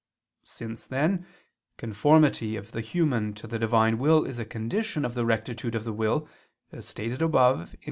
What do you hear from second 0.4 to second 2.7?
Since, then, conformity